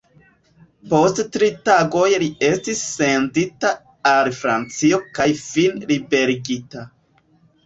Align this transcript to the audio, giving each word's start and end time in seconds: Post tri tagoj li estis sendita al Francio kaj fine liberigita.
Post 0.93 1.19
tri 1.35 1.49
tagoj 1.69 2.07
li 2.23 2.29
estis 2.47 2.81
sendita 2.85 3.71
al 4.13 4.31
Francio 4.39 5.01
kaj 5.19 5.29
fine 5.45 5.93
liberigita. 5.95 6.89